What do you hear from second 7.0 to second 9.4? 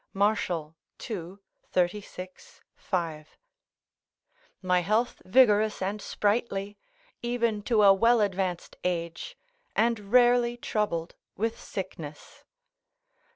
even to a well advanced age,